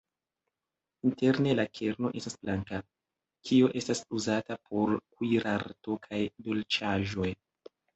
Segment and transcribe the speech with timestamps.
[1.09, 2.81] Interne la kerno estas blanka,
[3.51, 7.35] kio estas uzata por kuirarto kaj dolĉaĵoj.